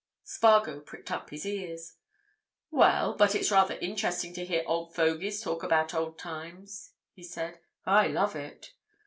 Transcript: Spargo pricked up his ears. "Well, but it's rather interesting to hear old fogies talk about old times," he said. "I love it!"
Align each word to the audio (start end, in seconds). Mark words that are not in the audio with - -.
Spargo 0.23 0.79
pricked 0.79 1.11
up 1.11 1.29
his 1.29 1.45
ears. 1.45 1.97
"Well, 2.71 3.13
but 3.15 3.35
it's 3.35 3.51
rather 3.51 3.75
interesting 3.75 4.33
to 4.33 4.43
hear 4.43 4.63
old 4.65 4.95
fogies 4.95 5.41
talk 5.43 5.61
about 5.61 5.93
old 5.93 6.17
times," 6.17 6.93
he 7.13 7.21
said. 7.21 7.59
"I 7.85 8.07
love 8.07 8.35
it!" 8.35 8.73